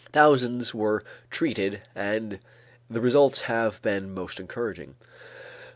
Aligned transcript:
Thousands 0.13 0.73
were 0.73 1.03
treated 1.29 1.83
and 1.93 2.39
the 2.89 2.99
results 3.01 3.41
have 3.41 3.79
been 3.83 4.11
"most 4.15 4.39
encouraging." 4.39 4.95